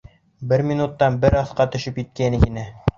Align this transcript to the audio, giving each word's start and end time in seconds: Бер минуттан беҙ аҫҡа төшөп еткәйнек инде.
Бер 0.53 0.63
минуттан 0.69 1.21
беҙ 1.27 1.39
аҫҡа 1.45 1.71
төшөп 1.77 2.05
еткәйнек 2.05 2.53
инде. 2.53 2.71